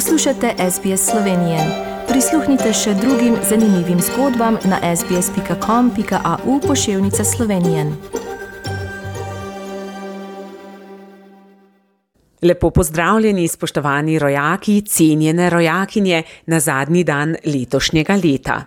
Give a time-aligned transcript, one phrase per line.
[0.00, 1.58] Poslušate SBS Slovenije.
[2.08, 7.84] Prisluhnite še drugim zanimivim zgodbam na sbsp.com.au pošiljka Slovenije.
[12.42, 18.64] Lepo pozdravljeni, spoštovani rojaki, cenjene rojakinje na zadnji dan letošnjega leta.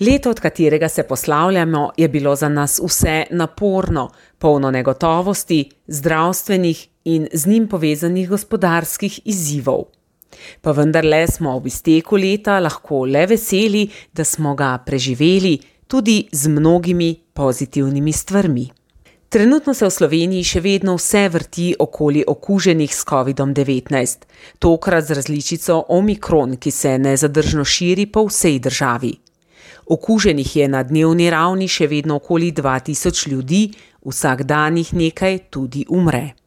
[0.00, 7.28] Leto, od katerega se poslavljamo, je bilo za nas vse naporno, polno negotovosti, zdravstvenih in
[7.32, 10.03] z njim povezanih gospodarskih izzivov.
[10.60, 16.48] Pa vendarle smo ob izteku leta lahko le veseli, da smo ga preživeli tudi z
[16.48, 18.70] mnogimi pozitivnimi stvarmi.
[19.28, 24.28] Trenutno se v Sloveniji še vedno vse vrti okoli okuženih s COVID-19,
[24.62, 29.10] tokrat z različico Omikron, ki se nezadržno širi po vsej državi.
[29.90, 33.64] Okuženih je na dnevni ravni še vedno okoli 2000 ljudi,
[34.06, 36.43] vsak dan jih nekaj tudi umre.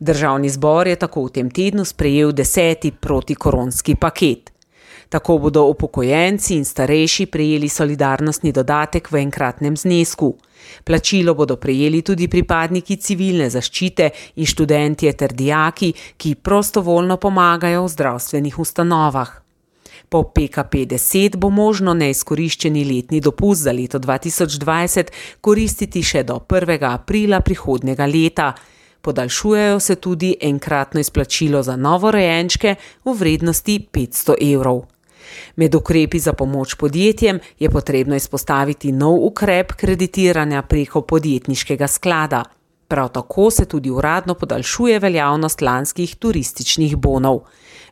[0.00, 4.50] Državni zbor je tako v tem tednu sprejel deseti protikoronski paket.
[5.10, 10.36] Tako bodo upokojenci in starejši prejeli solidarnostni dodatek v enkratnem znesku.
[10.84, 17.88] Plačilo bodo prejeli tudi pripadniki civilne zaščite in študentje ter dijaki, ki prostovoljno pomagajo v
[17.88, 19.40] zdravstvenih ustanovah.
[20.08, 26.86] Po PKP-10 bo možno neizkoriščeni letni dopust za leto 2020 koristiti še do 1.
[26.86, 28.54] aprila prihodnega leta.
[29.00, 34.82] Podaljšujejo se tudi enkratno izplačilo za novorojenčke v vrednosti 500 evrov.
[35.56, 42.44] Med ukrepi za pomoč podjetjem je potrebno izpostaviti nov ukrep kreditiranja preko podjetniškega sklada.
[42.88, 47.40] Prav tako se tudi uradno podaljšuje veljavnost lanskih turističnih bonov.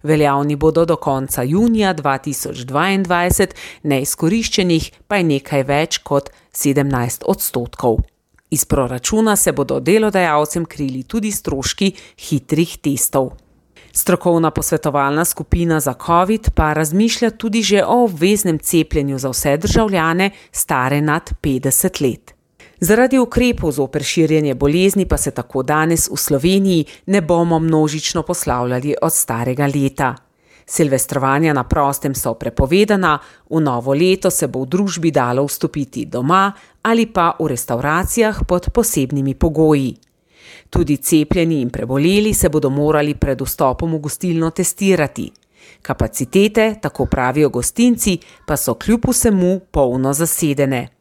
[0.03, 3.47] Veljavni bodo do konca junija 2022,
[3.83, 7.99] neizkoriščenih pa je nekaj več kot 17 odstotkov.
[8.51, 13.31] Iz proračuna se bodo delodajalcem krili tudi stroški hitrih testov.
[13.93, 20.31] Strokovna posvetovalna skupina za COVID pa razmišlja tudi že o obveznem cepljenju za vse državljane
[20.53, 22.35] stare nad 50 let.
[22.81, 28.95] Zaradi ukrepov zoper širjenje bolezni pa se tako danes v Sloveniji ne bomo množično poslavljali
[29.03, 30.28] od starega leta.
[30.69, 33.19] Silvestrovanja na prostem so prepovedana,
[33.49, 36.53] v novo leto se bo v družbi dalo vstopiti doma
[36.83, 39.97] ali pa v restauracijah pod posebnimi pogoji.
[40.69, 45.33] Tudi cepljeni in preboleli se bodo morali pred vstopom v gostilno testirati.
[45.83, 50.98] Kapacitete, tako pravijo gostinci, pa so kljub vsemu polno zasedene.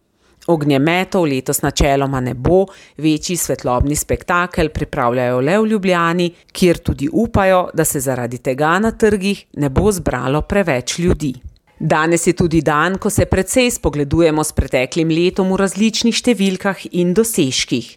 [0.48, 2.66] Ognjemetov letos načeloma ne bo,
[2.98, 8.92] večji svetlobni spektakel pripravljajo le v Ljubljani, kjer tudi upajo, da se zaradi tega na
[8.92, 11.34] trgih ne bo zbralo preveč ljudi.
[11.80, 17.12] Danes je tudi dan, ko se precej spogledujemo s preteklim letom v različnih številkah in
[17.14, 17.90] dosežkih.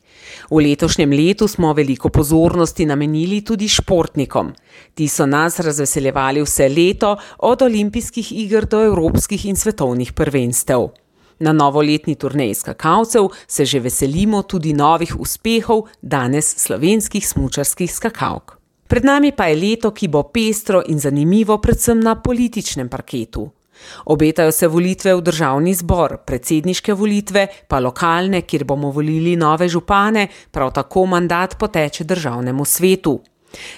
[0.51, 4.53] V letošnjem letu smo veliko pozornosti namenili tudi športnikom.
[4.95, 10.91] Ti so nas razveseljevali vse leto, od olimpijskih iger do evropskih in svetovnih prvenstev.
[11.41, 18.59] Na novoletni turneji skakalcev se že veselimo tudi novih uspehov danes slovenskih smučarskih skakalk.
[18.89, 23.51] Pred nami pa je leto, ki bo pestro in zanimivo predvsem na političnem parketu.
[24.05, 30.29] Obetajo se volitve v državni zbor, predsedniške volitve, pa lokalne, kjer bomo volili nove župane,
[30.51, 33.21] prav tako mandat poteče državnemu svetu.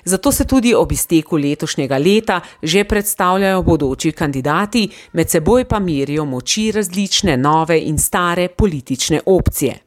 [0.05, 6.25] Zato se tudi ob izteku letošnjega leta že predstavljajo bodoči kandidati, med seboj pa merijo
[6.25, 9.79] moči različne nove in stare politične opcije.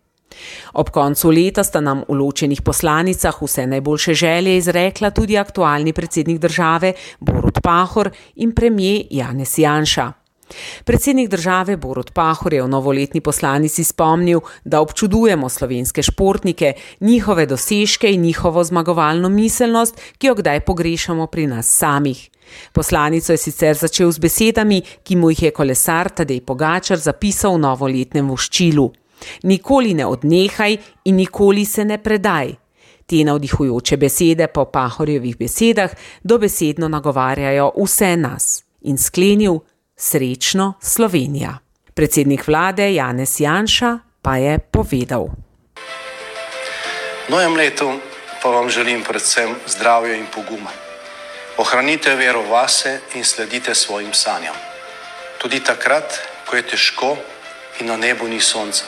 [0.74, 6.40] Ob koncu leta sta nam v ločenih poslanicah vse najboljše želje izrekla tudi aktualni predsednik
[6.40, 10.25] države Borut Pahor in premijer Janez Janša.
[10.84, 18.12] Predsednik države Borut Pahor je v novoletni poslanici spomnil, da občudujemo slovenske športnike, njihove dosežke
[18.12, 22.30] in njihovo zmagovalno miselnost, ki jo kdaj pogrešamo pri nas samih.
[22.74, 27.64] Poslanico je sicer začel z besedami, ki mu jih je kolesar Tadej Pogačar zapisal v
[27.66, 28.92] novoletnem voščilu:
[29.44, 32.56] Nikoli ne odnehaj in nikoli se ne predaj.
[33.06, 35.92] Te navdihujoče besede po Pahorjevih besedah
[36.24, 38.64] dobesedno nagovarjajo vse nas.
[38.82, 39.60] In sklenil:
[39.98, 41.58] Srečno Slovenija.
[41.94, 45.32] Predsednik vlade Janez Janša pa je povedal.
[47.28, 48.00] V novem letu
[48.44, 50.72] pa vam želim predvsem zdravje in poguma.
[51.58, 54.56] Ohranite vero vase in sledite svojim sanjam.
[55.38, 56.20] Tudi takrat,
[56.50, 57.18] ko je težko
[57.80, 58.84] in na nebu ni sonca.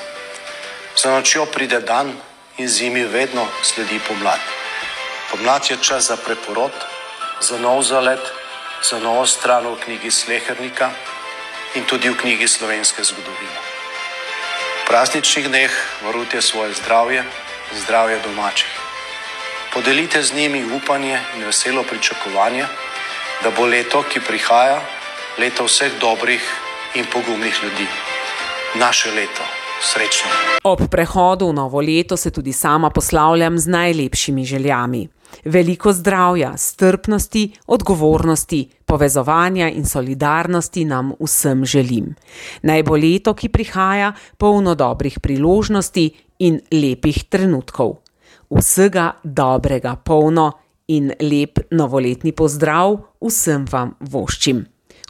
[1.04, 2.12] Za nočjo pride dan
[2.58, 4.44] in zimi vedno sledi pomlad.
[5.32, 6.72] Pomlad je čas za preporod,
[7.40, 8.37] za nov zalet
[8.84, 10.92] za novo stran v knjigi Slehernika
[11.76, 13.60] in tudi v knjigi slovenske zgodovine.
[14.84, 15.72] V prazničnih dneh
[16.06, 17.26] varujte svoje zdravje
[17.74, 18.72] in zdravje domačih.
[19.74, 22.66] Podelite z njimi upanje in veselo pričakovanje,
[23.44, 24.82] da bo leto, ki prihaja,
[25.38, 26.42] leto vseh dobrih
[26.96, 27.88] in pogumnih ljudi.
[28.76, 29.44] Naše leto.
[29.82, 30.30] Srečno.
[30.64, 35.08] Ob prehodu v novo leto se tudi sama poslavljam z najlepšimi željami.
[35.46, 42.16] Veliko zdravja, strpnosti, odgovornosti, povezovanja in solidarnosti nam vsem želim.
[42.62, 47.98] Naj bo leto, ki prihaja, polno dobrih priložnosti in lepih trenutkov.
[48.50, 50.52] Vsega dobrega, polno
[50.88, 54.66] in lep novoletni pozdrav vsem vam voščim.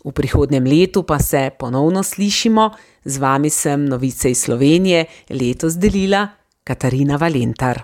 [0.08, 2.70] V prihodnem letu pa se ponovno slišimo,
[3.06, 6.28] z vami sem novice iz Slovenije, letos delila
[6.64, 7.84] Katarina Valentar.